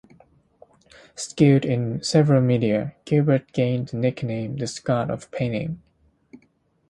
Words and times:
Skilled 1.13 1.63
in 1.63 2.01
several 2.01 2.41
media, 2.41 2.95
Gilbert 3.05 3.51
gained 3.53 3.89
the 3.89 3.97
nickname, 3.97 4.57
"the 4.57 4.65
Scott 4.65 5.11
of 5.11 5.29
painting". 5.29 5.79